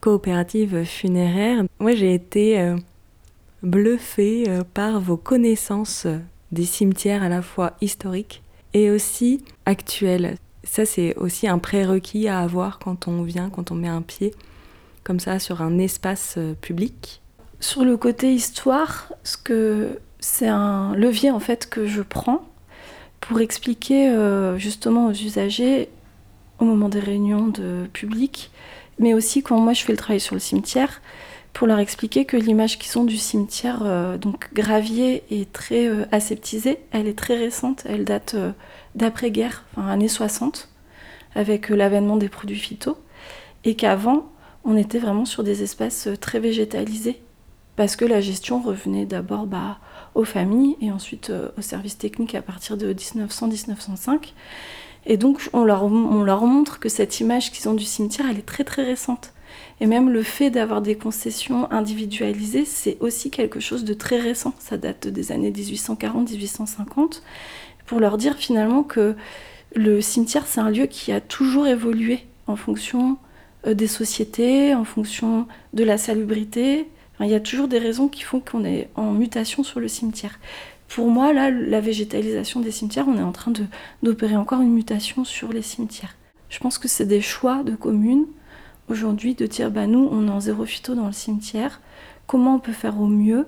coopérative 0.00 0.84
funéraire, 0.84 1.64
moi 1.80 1.94
j'ai 1.94 2.14
été 2.14 2.60
euh, 2.60 2.76
bluffée 3.62 4.44
euh, 4.48 4.62
par 4.62 5.00
vos 5.00 5.16
connaissances 5.16 6.06
des 6.52 6.64
cimetières 6.64 7.22
à 7.22 7.28
la 7.28 7.42
fois 7.42 7.76
historiques 7.80 8.42
et 8.74 8.90
aussi 8.90 9.42
actuels. 9.66 10.36
ça, 10.62 10.86
c'est 10.86 11.16
aussi 11.16 11.48
un 11.48 11.58
prérequis 11.58 12.28
à 12.28 12.40
avoir 12.40 12.78
quand 12.78 13.08
on 13.08 13.22
vient, 13.22 13.50
quand 13.50 13.70
on 13.70 13.74
met 13.74 13.88
un 13.88 14.02
pied 14.02 14.34
comme 15.04 15.20
ça 15.20 15.38
sur 15.38 15.62
un 15.62 15.78
espace 15.78 16.34
euh, 16.36 16.54
public. 16.54 17.22
Sur 17.60 17.84
le 17.84 17.96
côté 17.96 18.32
histoire, 18.32 19.12
ce 19.24 19.36
que 19.36 19.98
c'est 20.20 20.48
un 20.48 20.94
levier 20.94 21.30
en 21.30 21.40
fait 21.40 21.68
que 21.68 21.86
je 21.86 22.02
prends 22.02 22.42
pour 23.20 23.40
expliquer 23.40 24.08
euh, 24.08 24.58
justement 24.58 25.06
aux 25.06 25.12
usagers 25.12 25.88
au 26.58 26.64
moment 26.64 26.88
des 26.88 27.00
réunions 27.00 27.46
de 27.46 27.86
public, 27.92 28.50
mais 28.98 29.14
aussi 29.14 29.42
quand 29.42 29.58
moi 29.60 29.72
je 29.72 29.84
fais 29.84 29.92
le 29.92 29.98
travail 29.98 30.20
sur 30.20 30.34
le 30.34 30.40
cimetière, 30.40 31.00
pour 31.52 31.66
leur 31.66 31.78
expliquer 31.78 32.24
que 32.24 32.36
l'image 32.36 32.78
qui 32.78 32.88
sont 32.88 33.04
du 33.04 33.16
cimetière, 33.16 33.80
euh, 33.84 34.18
donc 34.18 34.52
gravier 34.52 35.24
est 35.30 35.52
très 35.52 35.88
aseptisée, 36.12 36.78
elle 36.90 37.06
est 37.06 37.18
très 37.18 37.36
récente, 37.36 37.84
elle 37.88 38.04
date 38.04 38.36
d'après-guerre, 38.94 39.64
enfin 39.76 39.88
années 39.88 40.08
60, 40.08 40.68
avec 41.34 41.68
l'avènement 41.68 42.16
des 42.16 42.28
produits 42.28 42.58
phyto, 42.58 42.96
et 43.64 43.76
qu'avant, 43.76 44.30
on 44.64 44.76
était 44.76 44.98
vraiment 44.98 45.24
sur 45.24 45.44
des 45.44 45.62
espaces 45.62 46.08
très 46.20 46.40
végétalisés, 46.40 47.20
parce 47.76 47.94
que 47.94 48.04
la 48.04 48.20
gestion 48.20 48.60
revenait 48.60 49.06
d'abord 49.06 49.46
bah, 49.46 49.78
aux 50.18 50.24
familles 50.24 50.76
et 50.80 50.90
ensuite 50.90 51.30
euh, 51.30 51.48
aux 51.56 51.62
services 51.62 51.96
techniques 51.96 52.34
à 52.34 52.42
partir 52.42 52.76
de 52.76 52.92
1900-1905. 52.92 54.32
Et 55.06 55.16
donc 55.16 55.48
on 55.52 55.64
leur, 55.64 55.84
on 55.84 56.24
leur 56.24 56.44
montre 56.44 56.80
que 56.80 56.88
cette 56.88 57.20
image 57.20 57.52
qu'ils 57.52 57.68
ont 57.68 57.74
du 57.74 57.84
cimetière, 57.84 58.26
elle 58.28 58.38
est 58.38 58.42
très 58.46 58.64
très 58.64 58.82
récente. 58.82 59.32
Et 59.80 59.86
même 59.86 60.10
le 60.10 60.24
fait 60.24 60.50
d'avoir 60.50 60.82
des 60.82 60.96
concessions 60.96 61.70
individualisées, 61.70 62.64
c'est 62.64 62.96
aussi 63.00 63.30
quelque 63.30 63.60
chose 63.60 63.84
de 63.84 63.94
très 63.94 64.18
récent. 64.18 64.52
Ça 64.58 64.76
date 64.76 65.06
des 65.06 65.30
années 65.30 65.52
1840-1850 65.52 67.22
pour 67.86 68.00
leur 68.00 68.18
dire 68.18 68.34
finalement 68.34 68.82
que 68.82 69.14
le 69.76 70.00
cimetière, 70.00 70.46
c'est 70.46 70.60
un 70.60 70.70
lieu 70.70 70.86
qui 70.86 71.12
a 71.12 71.20
toujours 71.20 71.68
évolué 71.68 72.24
en 72.48 72.56
fonction 72.56 73.18
euh, 73.66 73.74
des 73.74 73.86
sociétés, 73.86 74.74
en 74.74 74.84
fonction 74.84 75.46
de 75.74 75.84
la 75.84 75.96
salubrité. 75.96 76.88
Il 77.20 77.28
y 77.28 77.34
a 77.34 77.40
toujours 77.40 77.68
des 77.68 77.78
raisons 77.78 78.08
qui 78.08 78.22
font 78.22 78.40
qu'on 78.40 78.64
est 78.64 78.88
en 78.94 79.12
mutation 79.12 79.62
sur 79.64 79.80
le 79.80 79.88
cimetière. 79.88 80.38
Pour 80.88 81.10
moi, 81.10 81.32
là, 81.32 81.50
la 81.50 81.80
végétalisation 81.80 82.60
des 82.60 82.70
cimetières, 82.70 83.08
on 83.08 83.18
est 83.18 83.22
en 83.22 83.32
train 83.32 83.52
d'opérer 84.02 84.36
encore 84.36 84.60
une 84.60 84.72
mutation 84.72 85.24
sur 85.24 85.52
les 85.52 85.62
cimetières. 85.62 86.16
Je 86.48 86.58
pense 86.58 86.78
que 86.78 86.88
c'est 86.88 87.06
des 87.06 87.20
choix 87.20 87.62
de 87.62 87.76
communes 87.76 88.26
aujourd'hui 88.88 89.34
de 89.34 89.46
dire 89.46 89.70
bah 89.70 89.86
nous 89.86 90.08
on 90.10 90.28
est 90.28 90.30
en 90.30 90.40
zéro 90.40 90.64
phyto 90.64 90.94
dans 90.94 91.06
le 91.06 91.12
cimetière, 91.12 91.82
comment 92.26 92.54
on 92.54 92.58
peut 92.58 92.72
faire 92.72 93.00
au 93.00 93.06
mieux? 93.06 93.46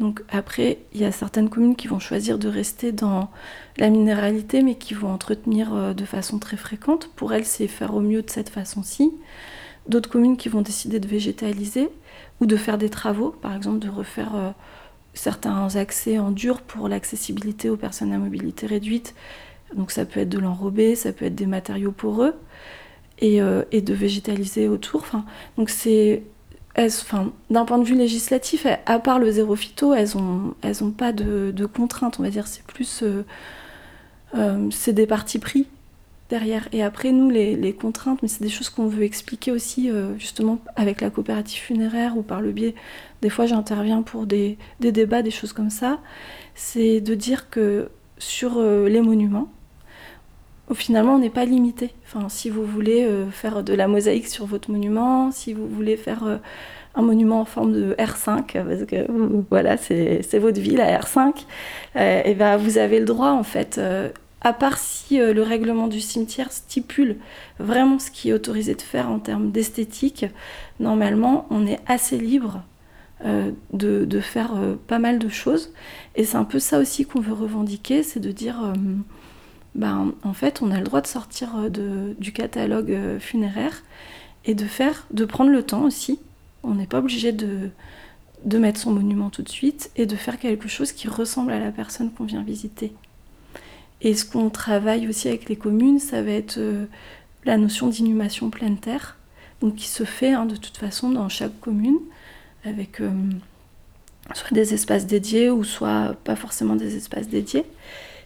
Donc 0.00 0.22
après, 0.28 0.78
il 0.92 1.00
y 1.00 1.04
a 1.04 1.12
certaines 1.12 1.48
communes 1.48 1.76
qui 1.76 1.86
vont 1.86 2.00
choisir 2.00 2.38
de 2.38 2.48
rester 2.48 2.90
dans 2.90 3.30
la 3.76 3.90
minéralité, 3.90 4.62
mais 4.62 4.74
qui 4.74 4.92
vont 4.92 5.10
entretenir 5.10 5.72
euh, 5.72 5.94
de 5.94 6.04
façon 6.04 6.40
très 6.40 6.56
fréquente. 6.56 7.10
Pour 7.14 7.32
elles, 7.32 7.44
c'est 7.44 7.68
faire 7.68 7.94
au 7.94 8.00
mieux 8.00 8.22
de 8.22 8.30
cette 8.30 8.48
façon-ci. 8.48 9.12
D'autres 9.88 10.10
communes 10.10 10.36
qui 10.36 10.48
vont 10.48 10.62
décider 10.62 10.98
de 10.98 11.06
végétaliser 11.06 11.90
ou 12.44 12.46
de 12.46 12.56
faire 12.56 12.76
des 12.76 12.90
travaux, 12.90 13.30
par 13.30 13.56
exemple 13.56 13.78
de 13.78 13.88
refaire 13.88 14.36
euh, 14.36 14.50
certains 15.14 15.74
accès 15.76 16.18
en 16.18 16.30
dur 16.30 16.60
pour 16.60 16.88
l'accessibilité 16.90 17.70
aux 17.70 17.76
personnes 17.76 18.12
à 18.12 18.18
mobilité 18.18 18.66
réduite. 18.66 19.14
Donc 19.74 19.90
ça 19.90 20.04
peut 20.04 20.20
être 20.20 20.28
de 20.28 20.38
l'enrobé, 20.38 20.94
ça 20.94 21.12
peut 21.12 21.24
être 21.24 21.34
des 21.34 21.46
matériaux 21.46 21.90
poreux 21.90 22.34
et, 23.18 23.40
euh, 23.40 23.62
et 23.72 23.80
de 23.80 23.94
végétaliser 23.94 24.68
autour. 24.68 25.06
Donc 25.56 25.70
c'est 25.70 26.22
d'un 27.50 27.64
point 27.64 27.78
de 27.78 27.84
vue 27.84 27.96
législatif, 27.96 28.66
à 28.84 28.98
part 28.98 29.18
le 29.18 29.30
zéro 29.30 29.56
phyto, 29.56 29.94
elles 29.94 30.10
n'ont 30.16 30.54
elles 30.60 30.76
pas 30.98 31.12
de, 31.12 31.66
contraintes, 31.66 32.20
on 32.20 32.22
va 32.22 32.30
dire. 32.30 32.46
C'est 32.46 32.64
plus. 32.64 33.02
Euh, 34.36 34.68
c'est 34.70 34.92
des 34.92 35.06
partis 35.06 35.38
pris 35.38 35.68
Et 36.72 36.82
après, 36.82 37.12
nous, 37.12 37.30
les, 37.30 37.72
contraintes, 37.74 38.22
mais 38.22 38.28
c'est 38.28 38.42
des 38.42 38.48
choses 38.48 38.70
qu'on 38.70 38.86
veut 38.86 39.04
expliquer 39.04 39.50
aussi, 39.52 39.90
euh, 39.90 40.16
justement, 40.18 40.58
avec 40.76 41.00
la 41.00 41.10
coopérative 41.10 41.60
funéraire 41.60 42.16
ou 42.16 42.22
par 42.22 42.40
le 42.40 42.52
biais. 42.52 42.74
Des 43.22 43.30
fois, 43.30 43.46
j'interviens 43.46 44.02
pour 44.02 44.26
des, 44.26 44.58
débats, 44.80 45.22
des 45.22 45.30
choses 45.30 45.52
comme 45.52 45.70
ça. 45.70 46.00
C'est 46.54 47.00
de 47.00 47.14
dire 47.14 47.50
que 47.50 47.88
sur 48.18 48.62
les 48.62 49.00
monuments, 49.00 49.48
finalement, 50.72 51.16
on 51.16 51.18
n'est 51.18 51.30
pas 51.30 51.44
limité. 51.44 51.90
Enfin, 52.06 52.28
si 52.28 52.48
vous 52.48 52.64
voulez 52.64 53.04
euh, 53.04 53.30
faire 53.30 53.62
de 53.62 53.74
la 53.74 53.86
mosaïque 53.86 54.28
sur 54.28 54.46
votre 54.46 54.70
monument, 54.70 55.30
si 55.30 55.52
vous 55.52 55.68
voulez 55.68 55.96
faire 55.96 56.24
euh, 56.24 56.36
un 56.94 57.02
monument 57.02 57.40
en 57.40 57.44
forme 57.44 57.72
de 57.72 57.94
R5, 57.98 58.64
parce 58.64 58.84
que 58.86 59.06
voilà, 59.50 59.76
c'est 59.76 60.38
votre 60.38 60.60
vie, 60.60 60.76
la 60.76 60.98
R5, 60.98 61.44
euh, 61.96 62.22
et 62.24 62.34
ben, 62.34 62.56
vous 62.56 62.78
avez 62.78 63.00
le 63.00 63.04
droit, 63.04 63.30
en 63.30 63.42
fait, 63.42 63.80
à 64.44 64.52
part 64.52 64.78
si 64.78 65.18
le 65.18 65.42
règlement 65.42 65.88
du 65.88 66.00
cimetière 66.00 66.52
stipule 66.52 67.16
vraiment 67.58 67.98
ce 67.98 68.10
qui 68.10 68.28
est 68.28 68.32
autorisé 68.32 68.74
de 68.74 68.82
faire 68.82 69.10
en 69.10 69.18
termes 69.18 69.50
d'esthétique, 69.50 70.26
normalement, 70.78 71.46
on 71.50 71.66
est 71.66 71.80
assez 71.86 72.18
libre 72.18 72.62
de, 73.24 74.04
de, 74.04 74.20
faire 74.20 74.52
pas 74.86 74.98
mal 74.98 75.18
de 75.18 75.28
choses. 75.28 75.72
Et 76.14 76.24
c'est 76.24 76.36
un 76.36 76.44
peu 76.44 76.58
ça 76.58 76.78
aussi 76.78 77.06
qu'on 77.06 77.20
veut 77.20 77.32
revendiquer, 77.32 78.02
c'est 78.02 78.20
de 78.20 78.30
dire 78.30 78.74
ben, 79.74 80.14
en 80.22 80.32
fait, 80.32 80.62
on 80.62 80.70
a 80.70 80.78
le 80.78 80.84
droit 80.84 81.00
de 81.00 81.06
sortir 81.06 81.56
euh, 81.56 82.14
du 82.18 82.32
catalogue 82.32 82.92
euh, 82.92 83.18
funéraire 83.18 83.82
et 84.44 84.54
de 84.54 84.64
faire, 84.66 85.06
de 85.10 85.24
prendre 85.24 85.50
le 85.50 85.62
temps 85.62 85.82
aussi. 85.82 86.20
On 86.62 86.74
n'est 86.74 86.86
pas 86.86 86.98
obligé 86.98 87.32
de 87.32 88.58
mettre 88.58 88.80
son 88.80 88.92
monument 88.92 89.30
tout 89.30 89.42
de 89.42 89.48
suite 89.48 89.90
et 89.96 90.06
de 90.06 90.16
faire 90.16 90.38
quelque 90.38 90.68
chose 90.68 90.92
qui 90.92 91.08
ressemble 91.08 91.52
à 91.52 91.58
la 91.58 91.72
personne 91.72 92.12
qu'on 92.12 92.24
vient 92.24 92.42
visiter. 92.42 92.92
Et 94.00 94.14
ce 94.14 94.24
qu'on 94.24 94.50
travaille 94.50 95.08
aussi 95.08 95.28
avec 95.28 95.48
les 95.48 95.56
communes, 95.56 95.98
ça 95.98 96.22
va 96.22 96.30
être 96.30 96.58
euh, 96.58 96.86
la 97.44 97.56
notion 97.56 97.88
d'inhumation 97.88 98.50
pleine 98.50 98.78
terre, 98.78 99.16
donc 99.60 99.76
qui 99.76 99.88
se 99.88 100.04
fait 100.04 100.32
hein, 100.32 100.46
de 100.46 100.56
toute 100.56 100.76
façon 100.76 101.10
dans 101.10 101.28
chaque 101.28 101.58
commune, 101.60 101.98
avec 102.64 103.00
soit 104.32 104.52
des 104.52 104.72
espaces 104.72 105.06
dédiés 105.06 105.50
ou 105.50 105.64
soit 105.64 106.16
pas 106.24 106.36
forcément 106.36 106.76
des 106.76 106.96
espaces 106.96 107.28
dédiés. 107.28 107.64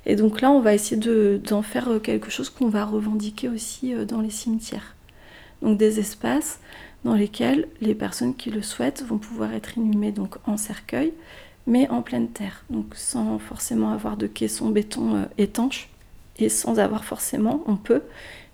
Et 0.06 0.16
donc 0.16 0.40
là, 0.40 0.50
on 0.50 0.60
va 0.60 0.74
essayer 0.74 1.00
d'en 1.38 1.62
faire 1.62 1.88
euh, 1.88 1.98
quelque 1.98 2.30
chose 2.30 2.50
qu'on 2.50 2.68
va 2.68 2.84
revendiquer 2.84 3.48
aussi 3.48 3.94
euh, 3.94 4.04
dans 4.04 4.20
les 4.20 4.30
cimetières. 4.30 4.94
Donc 5.60 5.76
des 5.76 5.98
espaces 5.98 6.60
dans 7.04 7.14
lesquels 7.14 7.68
les 7.80 7.94
personnes 7.94 8.34
qui 8.34 8.50
le 8.50 8.62
souhaitent 8.62 9.04
vont 9.06 9.18
pouvoir 9.18 9.52
être 9.52 9.76
inhumées 9.76 10.12
donc 10.12 10.36
en 10.46 10.56
cercueil, 10.56 11.12
mais 11.68 11.88
en 11.88 12.02
pleine 12.02 12.28
terre, 12.28 12.64
donc 12.70 12.86
sans 12.96 13.38
forcément 13.38 13.92
avoir 13.92 14.16
de 14.16 14.26
caisson 14.26 14.70
béton 14.70 15.14
euh, 15.14 15.24
étanche, 15.38 15.88
et 16.38 16.48
sans 16.48 16.80
avoir 16.80 17.04
forcément, 17.04 17.62
on 17.66 17.76
peut, 17.76 18.02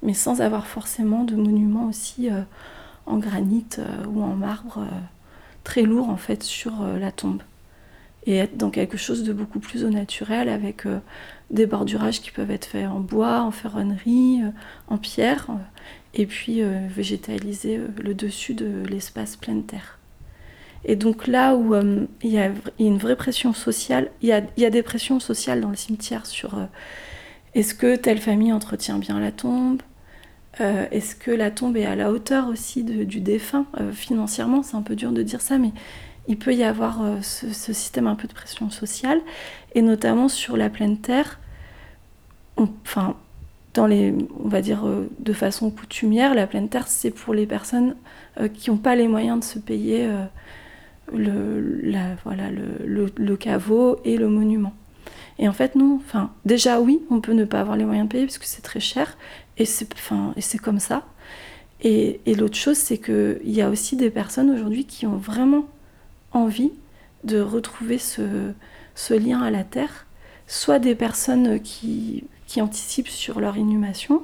mais 0.03 0.15
sans 0.15 0.43
avoir 0.43 0.67
forcément 0.67 1.25
de 1.25 1.37
monuments 1.37 1.87
aussi 1.87 2.29
en 3.05 3.19
granit 3.19 3.67
ou 4.09 4.23
en 4.23 4.35
marbre 4.35 4.87
très 5.65 5.83
lourd 5.83 6.09
en 6.09 6.17
fait 6.17 6.43
sur 6.43 6.73
la 6.99 7.13
tombe 7.13 7.43
et 8.25 8.37
être 8.37 8.57
dans 8.57 8.71
quelque 8.71 8.97
chose 8.97 9.23
de 9.23 9.35
beaucoup 9.35 9.59
plus 9.59 9.85
au 9.85 9.91
naturel 9.91 10.49
avec 10.49 10.87
des 11.51 11.67
bordurages 11.67 12.21
qui 12.21 12.31
peuvent 12.31 12.51
être 12.51 12.67
faits 12.67 12.87
en 12.87 13.01
bois, 13.01 13.43
en 13.43 13.51
ferronnerie, 13.51 14.43
euh, 14.43 14.51
en 14.89 14.99
pierre, 14.99 15.47
euh, 15.51 15.55
et 16.15 16.27
puis 16.27 16.63
euh, 16.63 16.87
végétaliser 16.89 17.81
le 18.03 18.15
dessus 18.15 18.55
de 18.55 18.83
l'espace 18.89 19.37
pleine 19.37 19.65
terre. 19.65 19.99
Et 20.85 20.97
donc 20.97 21.27
là 21.27 21.55
où 21.55 21.75
il 22.23 22.31
y, 22.31 22.39
a 22.39 22.51
une 22.79 22.99
vraie 22.99 23.17
pression 23.17 23.53
sociale, 23.53 24.11
il 24.23 24.29
y 24.29 24.33
a, 24.65 24.71
des 24.71 24.83
pressions 24.83 25.21
sociales 25.21 25.61
dans 25.61 25.71
le 25.71 25.77
cimetière 25.77 26.27
sur 26.27 26.59
est-ce 27.55 27.75
que 27.75 27.97
telle 27.97 28.19
famille 28.19 28.53
entretient 28.53 28.99
bien 28.99 29.19
la 29.19 29.33
tombe 29.33 29.81
Est-ce 30.59 31.17
que 31.17 31.31
la 31.31 31.51
tombe 31.51 31.77
est 31.79 31.87
à 31.87 31.97
la 31.97 32.11
hauteur 32.11 32.49
aussi 32.49 32.85
du 32.85 33.21
défunt 33.21 33.67
Financièrement, 33.93 34.63
c'est 34.63 34.77
un 34.77 34.83
peu 34.83 34.95
dur 34.95 35.13
de 35.13 35.23
dire 35.23 35.41
ça, 35.41 35.57
mais 35.57 35.73
il 36.29 36.39
peut 36.39 36.55
y 36.55 36.65
avoir 36.65 37.01
ce, 37.23 37.73
système 37.73 38.07
un 38.07 38.15
peu 38.15 38.29
de 38.29 38.35
pression 38.35 38.69
sociale, 38.69 39.21
et 39.75 39.81
notamment 39.81 40.29
sur 40.29 40.57
la 40.59 40.69
pleine 40.69 40.99
terre, 40.99 41.41
enfin, 42.57 43.17
dans 43.75 43.87
les, 43.87 44.15
on 44.43 44.49
va 44.49 44.63
dire 44.63 44.87
euh, 44.87 45.11
de 45.19 45.33
façon 45.33 45.71
coutumière, 45.71 46.35
la 46.35 46.47
pleine 46.47 46.69
terre, 46.69 46.87
c'est 46.89 47.11
pour 47.11 47.35
les 47.35 47.47
personnes 47.47 47.97
euh, 48.41 48.49
qui 48.49 48.71
n'ont 48.71 48.77
pas 48.77 48.95
les 48.95 49.09
moyens 49.09 49.41
de 49.41 49.45
se 49.45 49.59
payer 49.59 50.07
euh, 50.07 50.25
le, 51.13 51.83
voilà, 52.25 52.51
le, 52.51 53.07
le, 53.17 53.37
caveau 53.37 53.99
et 54.05 54.17
le 54.17 54.29
monument. 54.29 54.75
Et 55.39 55.49
en 55.49 55.53
fait, 55.53 55.75
non. 55.75 56.01
Enfin, 56.05 56.31
déjà, 56.45 56.81
oui, 56.81 57.01
on 57.11 57.21
peut 57.21 57.33
ne 57.33 57.45
pas 57.45 57.61
avoir 57.61 57.77
les 57.77 57.85
moyens 57.85 58.09
de 58.09 58.13
payer 58.13 58.25
parce 58.25 58.39
que 58.39 58.47
c'est 58.47 58.63
très 58.63 58.81
cher. 58.81 59.17
Et 59.59 59.65
c'est, 59.65 59.93
enfin, 59.95 60.35
comme 60.63 60.79
ça. 60.79 61.05
Et, 61.83 62.21
et 62.27 62.35
l'autre 62.35 62.57
chose, 62.57 62.77
c'est 62.77 62.99
qu'il 62.99 63.41
y 63.45 63.61
a 63.61 63.69
aussi 63.69 63.97
des 63.97 64.11
personnes 64.11 64.51
aujourd'hui 64.51 64.85
qui 64.85 65.07
ont 65.07 65.17
vraiment 65.17 65.67
envie 66.33 66.73
de 67.25 67.41
retrouver 67.41 67.99
ce, 67.99 68.23
ce 68.95 69.15
lien 69.15 69.43
à 69.43 69.51
la 69.51 69.65
terre. 69.65 70.07
Soit 70.47 70.79
des 70.79 70.95
personnes 70.95 71.61
qui 71.61 72.25
qui 72.47 72.61
anticipent 72.61 73.09
sur 73.09 73.41
leur 73.41 73.57
inhumation, 73.57 74.23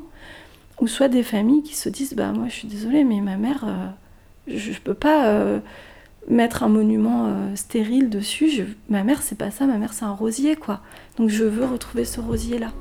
ou 0.81 0.87
soit 0.87 1.09
des 1.09 1.23
familles 1.23 1.63
qui 1.63 1.75
se 1.75 1.89
disent 1.89 2.15
bah 2.15 2.33
moi 2.33 2.47
je 2.49 2.55
suis 2.55 2.69
désolée 2.69 3.05
mais 3.05 3.21
ma 3.21 3.37
mère 3.37 3.65
euh, 3.67 3.89
je, 4.47 4.71
ne 4.71 4.77
peux 4.77 4.95
pas 4.95 5.27
euh, 5.27 5.61
mettre 6.29 6.63
un 6.63 6.69
monument 6.69 7.27
euh, 7.27 7.57
stérile 7.57 8.11
dessus. 8.11 8.77
Ma 8.89 9.03
mère, 9.03 9.23
c'est 9.23 9.39
pas 9.39 9.51
ça, 9.51 9.67
ma 9.67 9.79
mère, 9.79 9.93
c'est 9.93 10.05
un 10.05 10.13
rosier, 10.13 10.57
quoi. 10.57 10.81
Donc 11.17 11.29
je 11.29 11.45
veux 11.45 11.65
retrouver 11.65 12.05
ce 12.05 12.21
rosier-là. 12.21 12.73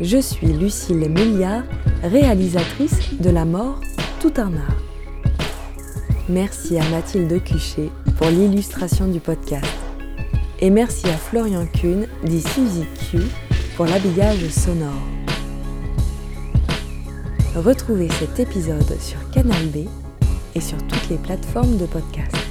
Je 0.00 0.18
suis 0.18 0.48
Lucille 0.48 1.08
Milliard, 1.08 1.62
réalisatrice 2.02 3.18
de 3.18 3.30
La 3.30 3.46
mort, 3.46 3.80
tout 4.20 4.32
un 4.36 4.52
art. 4.54 4.76
Merci 6.28 6.78
à 6.78 6.86
Mathilde 6.90 7.42
Cuchet 7.42 7.90
pour 8.18 8.26
l'illustration 8.28 9.06
du 9.06 9.20
podcast. 9.20 9.64
Et 10.60 10.70
merci 10.70 11.06
à 11.08 11.16
Florian 11.16 11.66
Kuhn, 11.66 12.06
dit 12.24 12.42
Suzy 12.42 12.84
Q, 13.10 13.18
pour 13.76 13.86
l'habillage 13.86 14.46
sonore. 14.48 15.15
Retrouvez 17.56 18.10
cet 18.10 18.38
épisode 18.38 19.00
sur 19.00 19.30
Canal 19.30 19.68
B 19.68 19.88
et 20.54 20.60
sur 20.60 20.76
toutes 20.88 21.08
les 21.08 21.16
plateformes 21.16 21.78
de 21.78 21.86
podcast. 21.86 22.45